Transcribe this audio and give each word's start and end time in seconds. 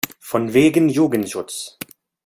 Von 0.19 0.53
wegen 0.55 0.89
Jugendschutz! 0.89 1.77